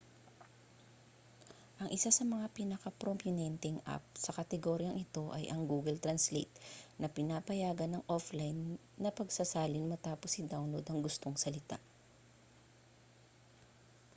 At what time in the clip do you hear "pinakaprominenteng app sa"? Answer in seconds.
2.57-4.33